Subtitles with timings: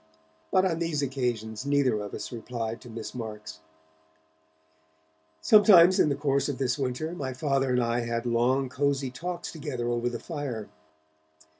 [0.49, 3.59] But on these occasions neither of us replied to Miss Marks.
[5.41, 9.51] Sometimes in the course of this winter, my Father and I had long cosy talks
[9.51, 10.69] together over the fire.